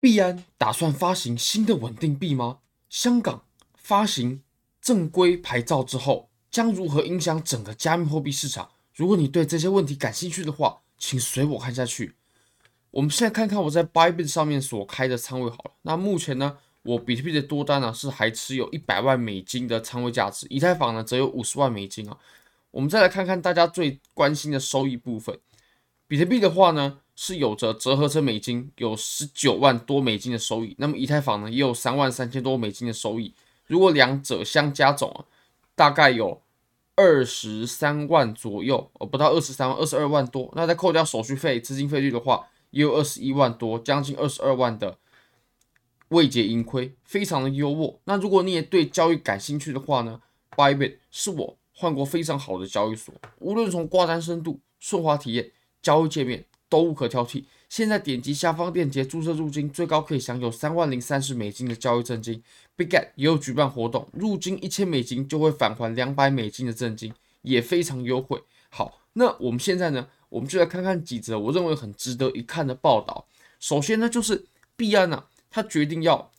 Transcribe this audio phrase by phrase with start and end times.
[0.00, 2.58] 币安打算发行新的稳定币吗？
[2.88, 3.42] 香港
[3.74, 4.42] 发行
[4.80, 8.70] 正规牌照之后，将如何影响整个加密货币市场？
[8.94, 12.14] 如果你对这些问题感兴趣的话，请随我看下去。
[12.92, 15.72] 我们现在看看我在 Bybit 上面所开的仓位好了。
[15.82, 22.16] 那目前呢，我比特币的多单呢是还持有一百万美金的仓位价值，以太坊呢则有五十万美金啊。
[22.70, 25.38] 我们再来看看大家最关心的收益部分。
[26.06, 33.34] 比特币的话呢，是有着折合成美金有十九万多美金的收益，那么以太坊呢也有三万三千多美金的收益。
[33.66, 35.24] 如果两者相加总啊，
[35.74, 36.40] 大概有
[36.94, 40.48] 二十三万左右，哦，不到二十三万，二十二万多。
[40.54, 44.96] 那再扣掉手续费、资金费率的话，也有二十一万多，将近二十二万的
[46.10, 47.96] 未结盈亏，非常的优渥。
[48.04, 50.20] 那如果你也对交易感兴趣的话呢
[50.56, 55.50] ，Bybit 是我换过非常好的交易所，无论从挂单深度、顺滑体验。
[55.80, 57.44] 交易界面都无可挑剔。
[57.68, 62.42] 现在点击下方链接注册入金，最高可以享有三万零三十美金的交易赠金。
[62.76, 67.12] Big Get 也有举办活动，入金一千美金就会返还两百美金的赠金，
[67.42, 68.42] 也非常优惠。
[68.70, 73.26] 好，那我们现在呢，我们就来看看几则我认为很值得一看的报道。
[73.60, 76.30] 首先呢，就是币安呢，他决定要，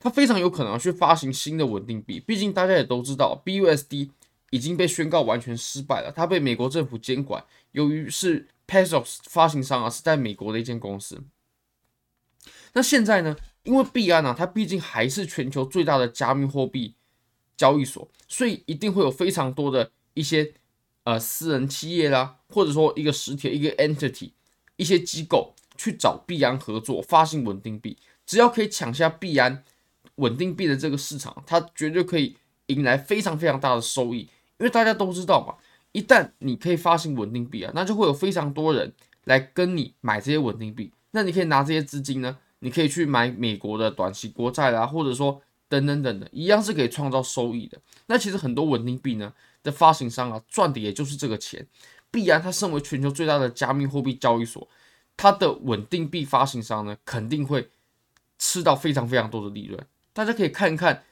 [0.00, 2.18] 他非常有可能去发行新的稳定币。
[2.18, 4.10] 毕竟大家也都知道，BUSD。
[4.50, 7.44] 已经被宣告完全失败了，它被美国政府监管。
[7.72, 11.22] 由于是 Paxos 发行商啊，是在美国的一间公司。
[12.72, 16.94] 那现在呢，因为币安啊，它毕竟还是全球最大的加密货币
[17.56, 20.52] 交易所，所以一定会有非常多的一些
[21.04, 24.32] 呃私人企业啦，或者说一个实体一个 entity
[24.76, 27.96] 一些机构去找币安合作发行稳定币。
[28.26, 29.64] 只要可以抢下币安
[30.16, 32.36] 稳定币的这个市场，它绝对可以
[32.66, 34.28] 迎来非常非常大的收益。
[34.58, 35.54] 因为大家都知道嘛，
[35.96, 38.92] 一旦你可以发行稳定币啊，那就会有非常多人
[39.24, 40.92] 来跟你买这些稳定币。
[41.12, 47.80] 那你可以拿这些资金呢，你可以去买美国的短期国债啦，或者说等等等的，一样是可以创造收益的。
[48.08, 51.66] 那其实很多稳定币呢的发行商啊，赚的也就是这个钱。
[52.10, 54.68] 必然它身为全球最大的加密货币交易所，
[55.16, 57.70] 它的稳定币发行商呢，肯定会
[58.38, 59.82] 吃到非常非常多的利润。
[60.12, 61.04] 大家可以看一看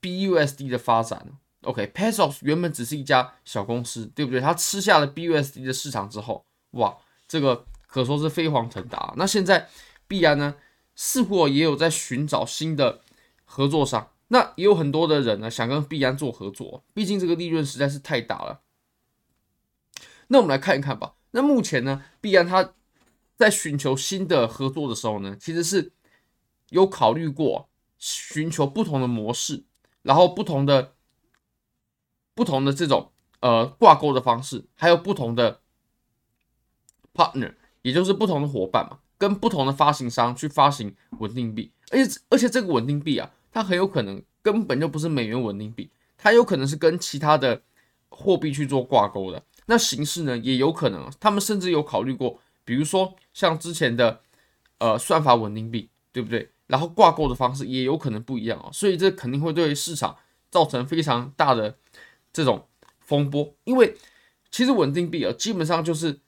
[0.00, 1.32] BUSD 的发展。
[1.66, 4.40] OK，Paxos 原本只是一家小公司，对不对？
[4.40, 6.96] 他吃下了 BUSD 的市场之后，哇，
[7.26, 9.12] 这个可说是飞黄腾达。
[9.16, 9.68] 那现在
[10.06, 10.54] 币安呢，
[10.94, 13.00] 似乎也有在寻找新的
[13.44, 14.12] 合作商。
[14.28, 18.60] 那也有很多的人呢，想跟币安做合作，毕竟这个利润实在是太大了。
[20.28, 21.14] 那我们来看一看吧。
[21.32, 22.74] 那目前呢，币安他
[23.36, 25.90] 在寻求新的合作的时候呢，其实是
[26.70, 27.68] 有考虑过
[27.98, 29.64] 寻求不同的模式，
[30.02, 30.92] 然后不同的。
[32.36, 33.10] 不同的这种
[33.40, 35.60] 呃挂钩的方式，还有不同的
[37.14, 47.62] partner，也就是不同的伙伴嘛，跟不同的发行商去发行稳定币，而且而且这个稳定币啊，它很有可能根本就不是美元稳定币，它有可能是跟其他的
[48.10, 49.42] 货币去做挂钩的。
[49.64, 54.20] 那形式呢，也有可能，他们甚至有考虑过，比如说像之前的
[54.78, 56.50] 呃算法稳定币，对不对？
[56.66, 60.14] 然后挂钩的方式也有可能不一样啊，所以这肯定会对市场
[60.50, 61.78] 造成非常大的。
[62.36, 62.68] 这种
[63.00, 63.96] 风波，因为
[64.50, 66.20] 其实稳定币啊，基本上就是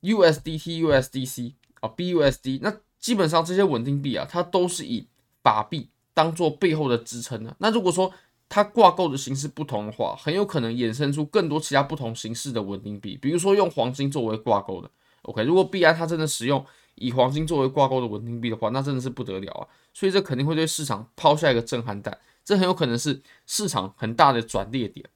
[0.00, 5.06] USDT、USDC 啊、BUSD，那基本上这些稳定币啊，它都是以
[5.42, 7.54] 法币当做背后的支撑的。
[7.58, 8.10] 那如果说
[8.48, 14.90] 它挂钩的形式不同的话，很有可能衍生出更多其他不同形式的稳定币，比如说用黄金作为挂钩的。
[15.22, 19.68] OK，如果币安它真的使用以黄金作为挂钩的稳定币的话，那真的是不得了啊！
[19.92, 22.16] 所以这肯定会对市场抛下一个震撼弹。
[22.48, 25.10] 这很有可能是市场很大的转捩点。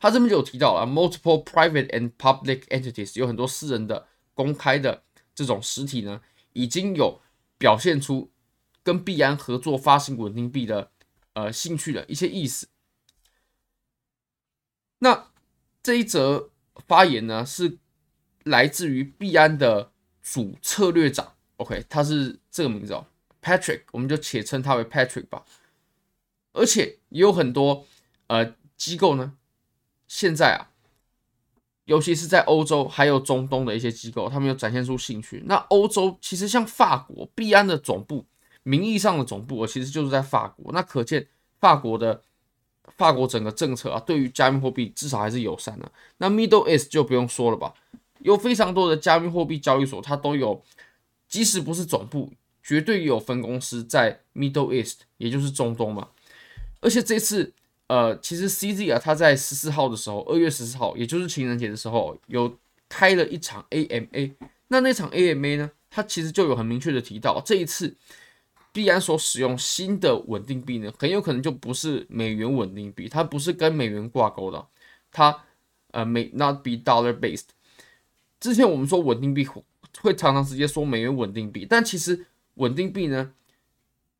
[0.00, 5.04] 他这边就有提到了，multiple private and public entities，有很多私人的、公开的
[5.34, 6.22] 这种实体呢，
[6.54, 7.20] 已经有
[7.58, 8.32] 表现出
[8.82, 10.92] 跟币安合作发行稳定币的
[11.34, 12.68] 呃兴趣的一些意思。
[15.00, 15.30] 那
[15.82, 16.48] 这一则
[16.86, 17.76] 发言呢，是
[18.44, 19.92] 来自于币安的
[20.22, 23.06] 主策略长，OK，他是这个名字哦
[23.42, 25.44] ，Patrick，我们就且称他为 Patrick 吧。
[26.56, 27.86] 而且也有很多
[28.28, 29.34] 呃机构呢，
[30.08, 30.72] 现在啊，
[31.84, 35.42] 尤其是在欧洲还有中东的一些机构，他们有展现出兴趣。
[35.46, 38.24] 那欧洲其实像法国币安的总部，
[38.62, 40.72] 名义上的总部其实就是在法国。
[40.72, 41.26] 那可见
[41.60, 42.22] 法国的
[42.96, 45.90] 法国整个政策啊，对于加密货币至少还是友善的。
[46.18, 47.74] 那 Middle East 就不用说了吧，
[48.20, 50.62] 有非常多的加密货币交易所，它都有，
[51.28, 52.32] 即使不是总部，
[52.62, 56.08] 绝对有分公司在 Middle East，也就是中东嘛。
[56.80, 57.52] 而且这次，
[57.88, 62.56] 呃，其实 CZ 啊，他在十四号的时候，二月十四号，也就是情人节的时候，有
[62.88, 64.34] 开了一场 AMA。
[64.68, 67.96] 那那场 AMA 呢，它其实就有很明确的提到，这一次
[68.72, 74.66] 币安所使用新的稳定币呢，很有可能就不是美元稳定币，它不是跟美元挂钩的，
[75.10, 75.44] 它
[75.92, 77.46] 呃 may not be dollar based。
[78.38, 79.48] 之前我们说稳定币
[80.02, 83.32] 会常常直接说美元稳定币，但其实稳定币呢，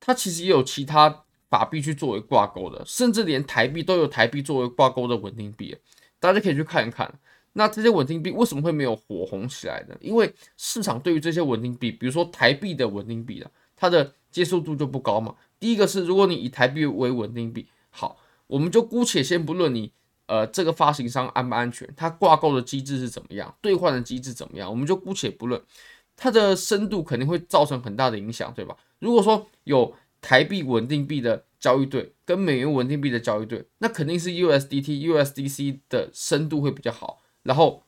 [0.00, 5.76] 它其实也有其他法币去作为挂钩的，甚至连台币都有台币作为挂钩的稳定币，
[6.19, 7.12] 大家可以去看一看。
[7.52, 9.96] 那这些稳定币为什么会没有火红起来呢？
[10.00, 15.34] 因为市场对于这些稳定币，比如说台币的稳定币啊，它的接受度就不高嘛。
[15.58, 19.90] 第一个是，如果你以台币为稳定币，好，我们就姑且先不论你
[20.26, 25.58] 呃这个发行商安不安全，它挂钩的机制是怎么样，兑换的机制怎么样，我们就姑且不论，
[26.14, 28.76] 它的深度肯定会造成很大的影响，对吧？
[28.99, 29.94] 如果说有
[30.26, 37.23] 台币稳定币的交易对跟美元稳定币的交易对，那肯定是 USDT、USDC 的深度会比较好。
[37.44, 37.84] 然后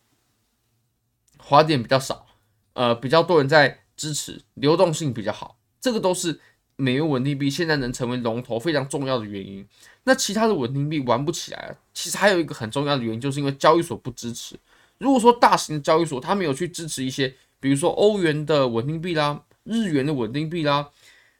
[1.37, 2.26] 滑点比较少，
[2.75, 6.38] 呃，比较多人在支持，流动性比较好，这个都是
[6.76, 9.67] 美元稳定币现在能成为龙头非常重要的原因。
[10.05, 14.55] 那其他的稳定币玩不起来，其实还有一个很重要的原因，就是因为交易所不支持。
[14.99, 20.90] 如果说大型的交易所它没有去支持一些，比如说欧元的稳定币啦、日元的稳定币啦，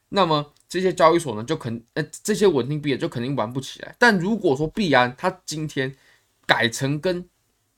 [0.09, 3.97] 那么这些交易所呢就肯，呃，这些稳定币就肯定玩不起来。
[3.99, 5.95] 但如果说币安它今天
[6.47, 7.29] 改成跟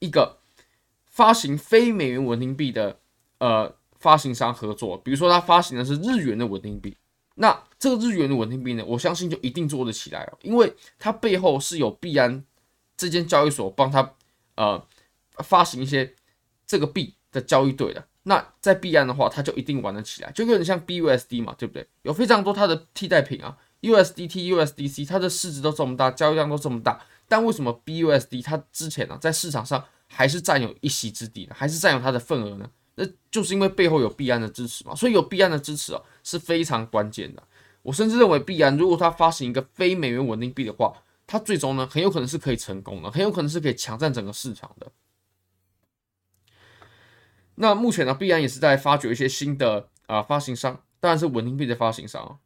[0.01, 0.39] 一个
[1.07, 2.99] 发行非美元稳定币的
[3.39, 6.97] 呃发行商合作，比如说他发行的是日元的稳定币，
[7.35, 12.45] 那这个日元的稳定币呢，我相信就一定做得起来哦，因为它背后是有币安
[12.97, 14.15] 这间交易所帮他
[14.57, 14.85] 呃
[15.45, 16.15] 发行一些
[16.67, 21.87] 这个币的交易对的，那在币安的话，它就一定玩得起来，就有点像 BUSD 嘛，对不对？
[22.03, 27.01] 有非常多它的替代品啊，USDT、USDC，它的市值都这么大，交易量都这么大。
[27.29, 31.55] 但为什么 BUSD 它之前呢、在市场上还是占有一席之地呢？
[31.57, 32.69] 还是占有它的份额呢？
[32.97, 34.95] 那就是因为背后有币安的支持嘛。
[34.95, 37.43] 所以有币安的支持哦，是非常关键的。
[37.83, 40.93] 我甚至认为币安如果它发行一个非美元稳定币的话，
[41.27, 44.91] 它最终呢很有可能是可以成功的，很有可能是可以抢占整个市场的。
[47.57, 52.39] 那目前呢，币安也是在发掘一些新的啊、发行商，当然是稳定币的发行商。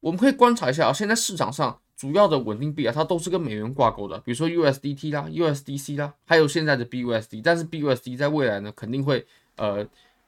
[0.00, 1.80] 我们可以观察一下啊，现在市场上。
[1.96, 7.40] 主要的稳定币啊，它都是跟美元挂钩的，比如说 USDT 啦、USDC 啦，还有现在的 BUSD。
[7.40, 9.24] 但是 BUSD 在未来呢，肯定会
[9.54, 9.86] 呃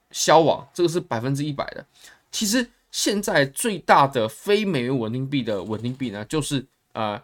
[0.09, 1.85] 消亡，这个是百分之一百的。
[2.31, 7.21] 其实现在最大的非美元稳定币的稳定币呢，就是呃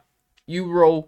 [0.48, 1.08] Euro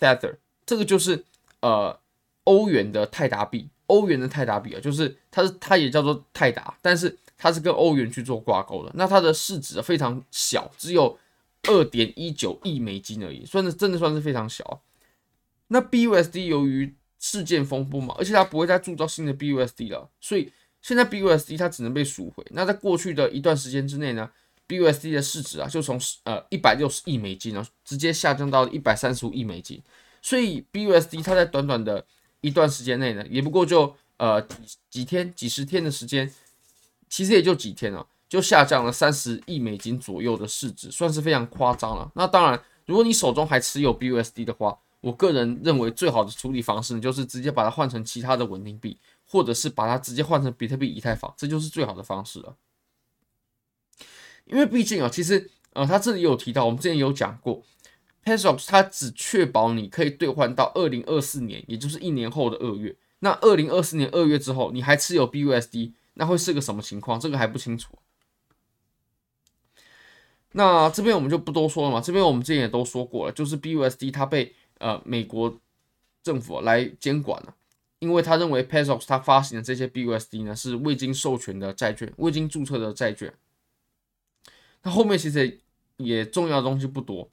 [0.00, 1.24] Tether，这个就是
[1.60, 1.96] 呃
[2.44, 8.92] 欧元的泰达币，欧元的泰达比啊，就是它是它也叫做泰达，但是它是跟欧元去做挂钩的。
[8.94, 11.18] 那它的市值非常小，只有。
[11.68, 14.82] 二点一九亿美金而已，算是真的算是非常小。
[15.68, 22.44] 那 BUSD 由于事件风波嘛，而且它不会再铸造新的 BUSD 了，所以现在 BUSD 它只能被赎回。
[22.50, 24.28] 那在过去的一段时间之内呢
[24.66, 29.80] ，BUSD 的市值啊就从呃一百六十亿美金啊直接下降到一百三十五亿美金，
[30.20, 32.04] 所以 BUSD 它在短短的
[32.42, 36.30] 一段时间内呢，也不过就呃几几天几十天的时间，
[37.08, 38.06] 其实也就几天啊。
[38.28, 42.10] 就下降了三十亿美金左右的市值，算是非常夸张了。
[42.14, 48.96] 那当然，如果你手中还持有 BUSD 的话，我个人认为最好的处理方式呢，就是直接把它换成其他的稳定币，
[49.26, 52.56] 或者是把它直接换成比特币、以太坊，这就是最好的方式了。
[54.46, 57.62] 因为毕竟啊，其实呃，他这里有提到，我们之前有讲过
[58.24, 62.96] ，Paxos 它只确保你可以兑换到二零二四年，也就是一年后的二月。
[63.20, 67.20] 那二零二四年二月之后，你还持有 BUSD，那会是个什么情况？
[67.20, 67.98] 这个还不清楚。
[70.52, 75.58] 那这边我们就不多说了嘛，这边我们之前也都说过了，就是 BUSD 它被呃美国
[76.22, 77.54] 政府来监管了，
[78.00, 83.32] 因为他认为 Paxos 它发行的这些 BUSD 呢是未经授权的债券，未经注册的债券。
[84.82, 85.60] 那后面其实
[85.96, 87.30] 也重要的东西不多。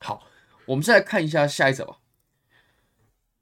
[0.00, 0.26] 好，
[0.66, 1.98] 我们再来看一下下一则吧。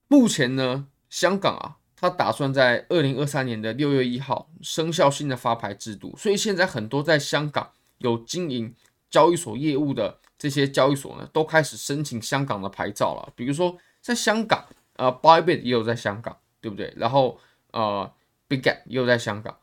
[0.08, 7.72] 目前呢，香港啊，它打算在二零二三年的六月一号生效新的发牌制度，所以现在很多在香港。
[8.00, 8.75] 有经营
[9.08, 13.32] 交易所业务的这些交易所呢，都开始申请香港的牌照了。
[13.34, 16.92] 比如说，在香港，呃，Bybit 也有在香港，对不对？
[16.94, 18.12] 然后，呃
[18.50, 19.58] ，Bitget 也有在香港，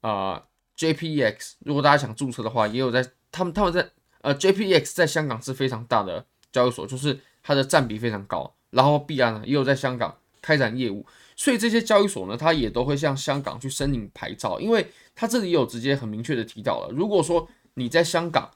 [0.00, 0.42] 呃
[0.78, 3.90] ，JPEX 如果大家想注册的话，也有在他们他们在
[4.22, 6.24] 呃 JPEX 在香港是非常大的
[6.54, 8.54] 交易所，就是它的占比非常高。
[8.70, 18.50] 然后币安呢也有在香港开展业务，所以这些交易所呢，它也都会向香港去申请牌照，因为它这里有直接很明确的提到了，如果说你在香港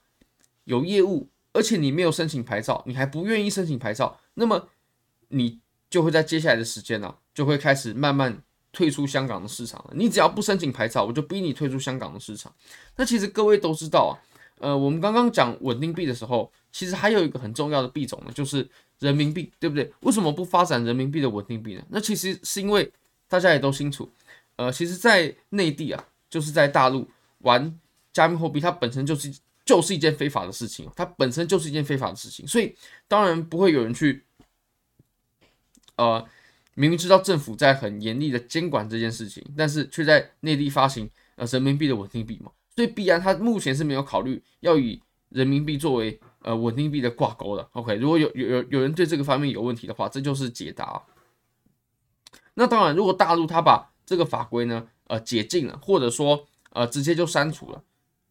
[0.64, 4.68] 有业务，而且你没有申请牌照，你还不愿意申请牌照，那么
[5.28, 9.92] 你就会在接下来的时间呢、就会开始慢慢退出香港的市场了。
[9.94, 12.52] 你只要不申请牌照，我就逼你退出香港的市场。
[12.96, 14.12] 那其实各位都知道啊，
[14.60, 19.92] 呃，我们刚刚讲稳定币的时候，其实还有一个很重要的币种呢，就是人民币，对不对？
[20.00, 21.82] 为什么不发展人民币的稳定币呢？
[21.90, 22.90] 那其实是因为
[23.28, 24.10] 大家也都清楚，
[24.56, 27.78] 呃，其实，在内地啊，就是在大陆玩
[28.12, 29.32] 加密货币，它本身就是
[29.64, 32.74] 就是一件非法的事情，它本身就是一件非法的事情，所以
[33.06, 34.24] 当然不会有人去，
[35.96, 36.26] 呃。
[36.74, 47.68] 明明知道政府在很严厉的监管这件事情，但是却在内地发行呃人民币的稳定币嘛，所以币安它目前是没有考虑要以人民币作为呃稳定币的挂钩的。
[47.72, 51.02] OK，如果有有有有人对这个方面有问题的话，这就是解答。
[52.54, 57.82] 那当然，如果大陆它把这个法规呢呃解禁了，或者说呃直接就删除了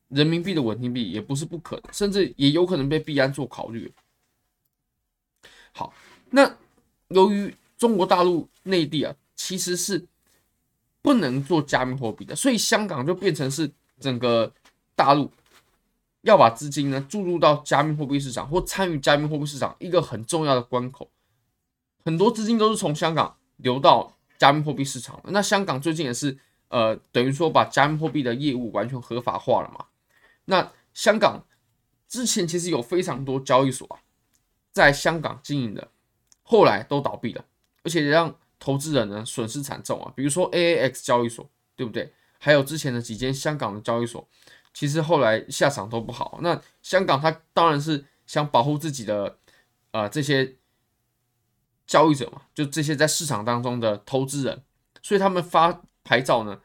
[0.08, 3.92] 人民币的稳定币，也不是不可能，甚至也有可能被币安做考虑。
[5.74, 5.94] 好，
[6.30, 6.56] 那
[7.10, 10.08] 由于中国大陆内地啊，其实是
[11.02, 14.54] 不能做加密货币的，所以香港就变成是整个
[14.96, 15.32] 大陆
[16.22, 21.10] 要把资金呢注入到加密货币市场或参与加密货币市场一个很重要的关口。
[22.04, 25.22] 很多资金都是从香港流到加密货币市场。
[25.26, 26.38] 那香港最近也是
[26.70, 29.86] 呃，等于说把加密货币的业务完全合法化了嘛。
[30.46, 31.46] 那香港
[32.08, 34.00] 之前其实有非常多交易所啊，
[34.72, 35.88] 在香港经营的，
[36.44, 37.44] 后来都倒闭了。
[37.84, 42.12] 而且让投资人呢损失惨重啊，比如说 AAX 交易所，对不对？
[42.40, 44.28] 还有之前的几间香港的交易所，
[44.74, 46.40] 其实后来下场都不好。
[46.42, 49.38] 那香港它当然是想保护自己的
[49.92, 50.56] 呃这些
[51.86, 54.64] 交易者嘛，就这些在市场当中的投资人，
[55.02, 56.62] 所以他们发牌照呢，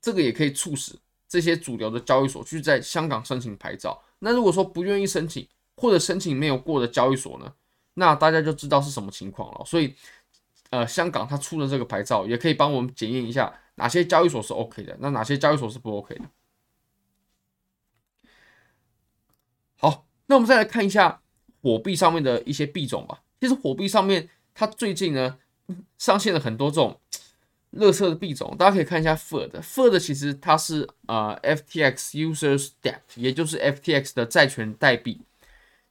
[0.00, 4.02] 这个也可以促使这些主流的交易所去在香港申请牌照。
[4.20, 7.52] 那如果说不愿意申请或者申请没有过的交易所呢，
[7.94, 9.64] 那大家就知道是什么情况了。
[9.64, 9.94] 所以。
[10.70, 16.24] 呃，香港它出的这个牌照也可以帮我们检验一下哪些交易所是 OK 的，那哪些交易所是不 OK 的。
[19.76, 21.22] 好，那我们再来看一下
[21.62, 23.22] 火币上面的一些币种吧。
[23.40, 25.38] 其实火币上面它最近呢
[25.96, 27.00] 上线了很多这种
[27.72, 35.22] 垃圾的币种，大家可以看一下 FUD，FUD 其实它是呃 FTX Users Debt，也就是 FTX 的债权代币。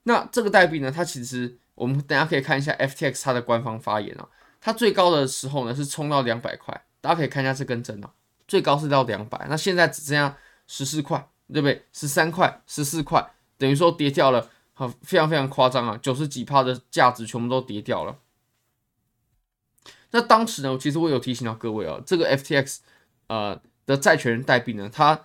[0.04, 4.28] 那这个代币呢，它其实我们等下可以看一下 FTX 它的官方发言啊。
[4.60, 8.10] 它最高的时候呢是冲到两百块，大家可以看一下这根针哦，
[8.48, 10.38] 最高是到两百，那现在只剩下
[10.68, 11.86] 十四块，对不对？
[11.94, 18.20] 十三块、十四块，等于说跌掉了，好，非常非常夸张啊，九十几趴的价值全部都跌掉了。
[20.12, 22.80] 那当时呢，其实我有提醒到各位哦，这个 FTX
[23.28, 25.24] 呃的债权人代币呢，它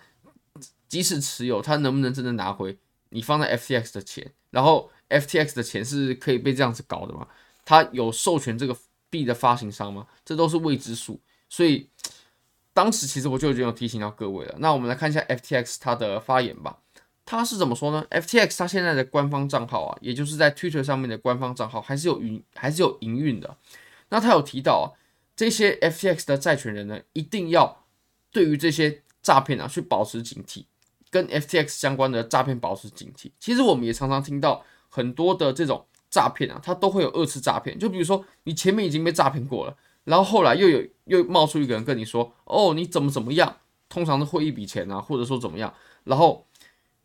[0.88, 4.32] 即使持有，它能不能真的拿回你放在 FTX 的钱？
[4.50, 7.26] 然后 FTX 的钱是可以被这样子搞的吗？
[7.64, 8.76] 它有授权这个。
[9.12, 10.06] 币的发行商吗？
[10.24, 11.86] 这都是未知数，所以
[12.72, 14.54] 当时其实我就已经有提醒到各位了。
[14.58, 16.78] 那我们来看一下 FTX 它的发言吧，
[17.26, 23.54] 它是怎么说呢？FTX 它现在的官方账号啊，也就是在 Twitter 上面的官方账号还是有营还是有营运的。
[24.08, 24.96] 那他有提到啊，
[25.36, 27.84] 这些 FTX 的债权人呢，一定要
[28.30, 30.64] 对于这些诈骗啊去保持警惕，
[31.10, 33.30] 跟 FTX 相关的诈骗保持警惕。
[33.38, 35.86] 其实我们也常常听到很多的这种。
[36.12, 37.76] 诈骗啊，它都会有二次诈骗。
[37.78, 43.56] 就比如说，你前面已经被诈骗过了，然后后来又有又冒出一个人跟你说：“哦，你怎么怎么样？”
[43.88, 45.72] 通常是汇一笔钱啊，或者说怎么样，
[46.04, 46.46] 然后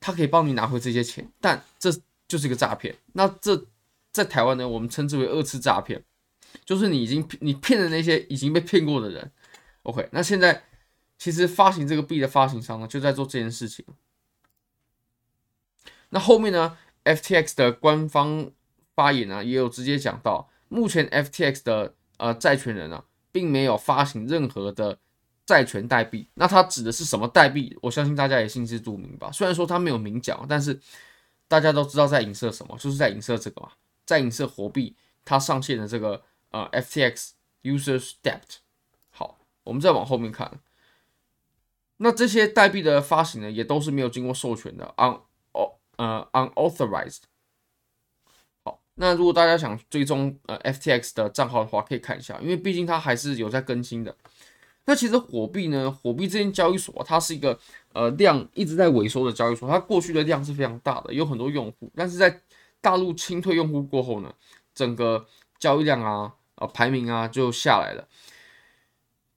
[0.02, 1.90] 他可以帮你拿回这些钱，但这
[2.28, 2.94] 就是一个诈骗。
[3.14, 3.66] 那这
[4.12, 6.04] 在台湾呢，我们称之为二次诈骗，
[6.66, 9.32] 就是你已经你骗的那些已经被骗过的人。
[9.84, 10.64] OK，那现在
[11.18, 13.86] 其实发行这个币的发行商呢，就在做这件事情。
[16.10, 18.52] 那后面呢，FTX 的官方。
[18.98, 24.98] 发言呢，也有直接讲到，目前 FTX 的呃债权人啊，并没有发行任何的
[25.46, 26.28] 债权代币。
[26.34, 27.78] 那它指的是什么代币？
[27.84, 29.32] 我相信大家也心知肚明吧。
[29.32, 30.80] 虽然说他没有明讲，但是
[31.48, 33.70] 大家都知道在影射什么，就是在影射这个嘛，
[34.04, 38.42] 在影射货币它上线的这个呃 FTX Users Debt。
[39.12, 40.60] 好，我们再往后面看，
[41.98, 45.22] 那这些代币的发行呢，也都是没有经过授权的，un
[45.98, 47.22] 呃 unauthorized。
[49.00, 54.16] 那如果大家想追踪呃 FTX 的账号的话，可以看一下，因为毕竟它还是有在更新的。
[54.86, 57.60] 那其实火币呢，火币这间交易所它是一个
[57.94, 62.42] 呃量一直在萎缩的交易所，它过去的量是非常大的，有很多用户，但是在
[62.82, 64.34] 大陆清退用户过后呢，
[64.74, 65.28] 整个
[65.60, 68.08] 交易量啊、呃排名啊就下来了。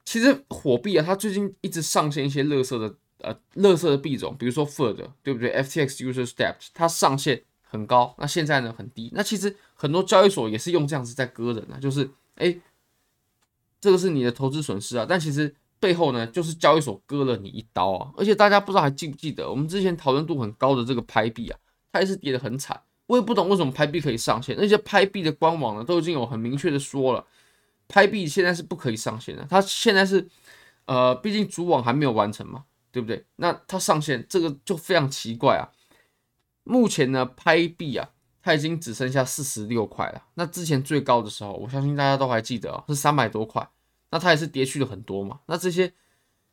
[0.06, 7.42] 其实火币啊，它最近一直上线一些乐色的呃乐色的币种，比如说 FUD，对不对？FTX Users Debt 它上线。
[7.70, 9.08] 很高，那现在呢很低。
[9.14, 12.54] 那其实很多交易所也是用这样子在割人啊，就是哎，
[13.80, 15.06] 这个是你的投资损失啊。
[15.08, 18.10] 但其实背后呢，就是交易所割了你一刀啊。
[18.16, 21.58] 而且大家不知道还记不记得，我们之前讨论度很高的这个拍币啊，
[21.92, 22.82] 它也是跌得很惨。
[23.06, 27.24] 我也不懂为什么拍币可以上线，那些拍币的官网呢，都已经有很明确的说了，
[27.88, 29.46] 拍币现在是不可以上线的。
[29.48, 30.28] 它现在是，
[30.86, 33.24] 呃，毕竟主网还没有完成嘛，对不对？
[33.36, 35.66] 那它上线这个就非常奇怪啊。
[36.64, 38.10] 目前呢，拍币啊，
[38.42, 40.22] 它已经只剩下四十六块了。
[40.34, 43.68] 那之前最高的时候，我相信大家都还记得啊，是三百多块。
[44.10, 45.40] 那它也是跌去了很多嘛。
[45.46, 45.92] 那这些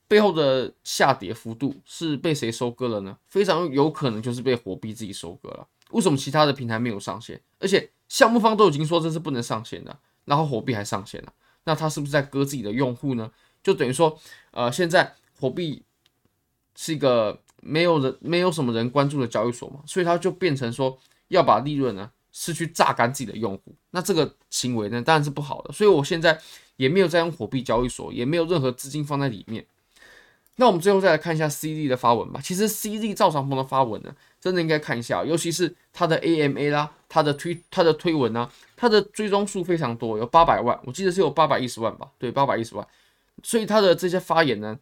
[0.07, 3.17] 背后的下跌幅度是被谁收割了呢？
[3.27, 5.67] 非常有可能就是被火币自己收割了。
[5.91, 7.41] 为什么其他的平台没有上线？
[7.59, 11.33] 而且项目方都已经说这是不能上线的，然后火币还上线了，
[11.63, 13.31] 那他是不是在割自己的用户呢？
[13.63, 14.19] 就等于说，
[14.51, 15.83] 呃，现在火币
[16.75, 17.41] 是一个。
[17.61, 20.97] 没有人，没有什么人关注的交易所嘛，所以它就变成说
[21.29, 26.39] 要把利润呢是去榨干自己的用户，那这个行为呢当然是不好的，所以我现在
[26.75, 29.65] 也没有在用火币交易所，也没有任何资金放在里面。
[30.59, 32.39] 那我们最后再来看一下 CZ 的发文吧。
[32.43, 42.87] 其实 CZ 赵长鹏的发文呢，真的应该看一下，尤其是他的 AMA 啦，他的推他的推文啊，他的追踪数非常多，有八百万，我记得是有八百一十万吧，对，八百一十万，
[43.43, 44.77] 所以他的这些发言呢。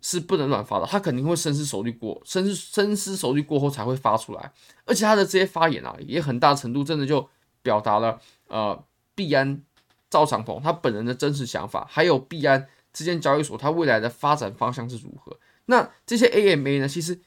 [0.00, 4.52] 是不能乱发的，他肯定会深思熟虑过，深思深思熟虑过后才会发出来。
[4.84, 7.28] 而且他的这些发言啊，也很大程度真的就
[7.62, 8.82] 表达了呃
[9.14, 9.60] 币安
[10.08, 15.36] 赵长鹏他本人的真实想法，还有币安这间交易所它未来的发展方向是如何。
[15.66, 17.18] 那这些 AMA 呢，其实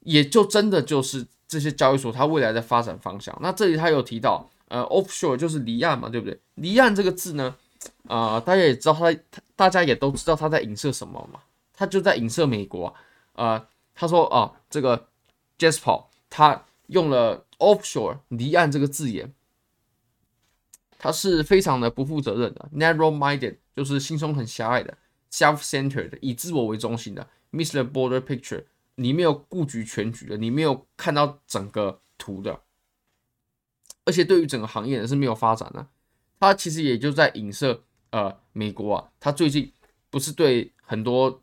[0.00, 3.36] 也就真的就是这些交易所它未来的发展方向。
[3.42, 6.38] 那这里他有提到呃 offshore 就是离岸嘛，对不对？
[6.54, 7.56] 离岸这个字呢，
[8.06, 9.14] 啊、大家也知道他，
[9.56, 11.40] 大家也都知道他在影射什么嘛。
[11.74, 12.86] 他就在影射美国
[13.32, 15.08] 啊，呃，他说啊，这个
[15.58, 19.32] Jasper 他用了 offshore 离岸这个字眼，
[20.98, 24.98] 他是非常的不负责任的，narrow-minded 就是心胸很狭隘的
[25.30, 28.64] ，self-centered 以自我为中心的，miss the border picture
[28.96, 32.60] 你没有顾及全局的，你没有看到整个图的，
[34.04, 35.86] 而且对于整个行业呢是没有发展的，
[36.38, 39.72] 他其实也就在影射呃美国啊，他最近
[40.10, 41.41] 不是对很多。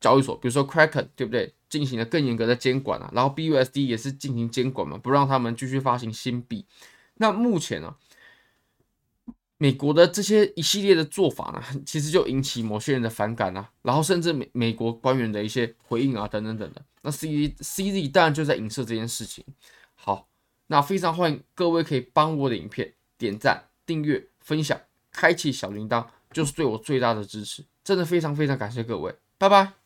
[0.00, 1.54] 交易所，比如说 Kraken，对不对？
[1.68, 6.64] 进行了更严格的监管啊，然后 BUSD 也是进行监管嘛，不让他们继续发行新币。
[7.14, 7.96] 那目前呢，
[9.58, 16.84] 美国的这些一系列的做法呢，其实就引起某些人的反感啊，然后甚至美美国官员的一些回应啊，等等等等。
[17.02, 19.44] 那 CZ CZ 当然就在影射这件事情。
[19.96, 20.28] 好，
[20.68, 24.80] 那非常欢迎各位可以帮我的影片点赞、订阅、分享、
[25.10, 27.64] 开启小铃铛，就是对我最大的支持。
[27.82, 29.85] 真的非常非常感谢各位，拜拜。